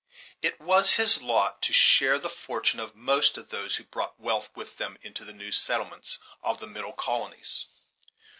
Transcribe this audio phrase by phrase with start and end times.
[0.41, 4.49] It was his lot to share the fortune of most of those who brought wealth
[4.55, 7.67] with them into the new settlements of the middle colonies.